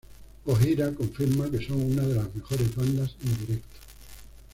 Gojira 0.45 0.91
confirma 0.95 1.51
que 1.51 1.63
son 1.63 1.79
una 1.79 2.01
de 2.01 2.15
las 2.15 2.33
mejores 2.35 2.75
bandas 2.75 3.11
en 3.23 3.39
directo. 3.45 3.77